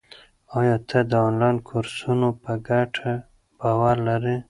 آیا 0.59 0.75
ته 0.89 0.99
د 1.09 1.11
انلاین 1.27 1.57
کورسونو 1.67 2.27
په 2.43 2.51
ګټه 2.67 3.11
باور 3.59 3.95
لرې؟ 4.07 4.35